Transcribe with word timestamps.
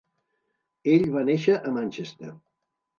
Ell 0.95 1.07
va 1.17 1.25
néixer 1.29 1.61
a 1.61 1.77
Manchester. 1.79 2.37